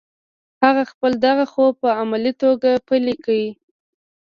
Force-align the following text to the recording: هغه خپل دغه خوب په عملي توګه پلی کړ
هغه 0.63 0.83
خپل 0.91 1.11
دغه 1.25 1.45
خوب 1.53 1.71
په 1.83 1.89
عملي 2.01 2.33
توګه 2.41 2.69
پلی 2.87 3.15
کړ 3.25 3.39